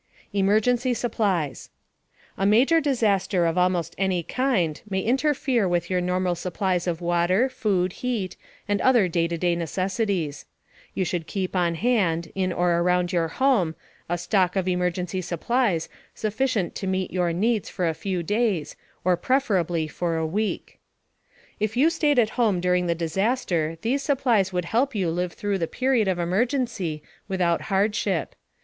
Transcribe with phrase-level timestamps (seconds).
[0.33, 1.69] EMERGENCY SUPPLIES
[2.35, 7.47] A major disaster of almost any kind may interfere with your normal supplies of water,
[7.49, 8.35] food, heat,
[8.67, 10.45] and other day to day necessities.
[10.95, 13.75] You should keep on hand, in or around your home,
[14.09, 18.75] a stock of emergency supplies sufficient to meet your needs for a few days
[19.05, 20.79] or preferably for a week.
[21.59, 25.59] If you stayed at home during the disaster, these supplies would help you live through
[25.59, 28.33] the period of emergency without hardship.